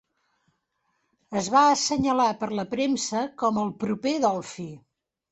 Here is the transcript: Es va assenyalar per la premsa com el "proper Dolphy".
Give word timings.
Es 1.41 1.49
va 1.55 1.61
assenyalar 1.73 2.25
per 2.39 2.49
la 2.59 2.65
premsa 2.71 3.21
com 3.43 3.59
el 3.65 3.69
"proper 3.85 4.15
Dolphy". 4.25 4.67